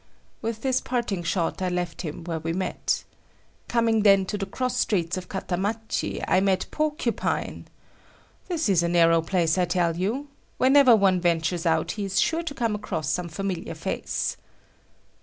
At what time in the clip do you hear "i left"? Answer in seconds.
1.61-2.01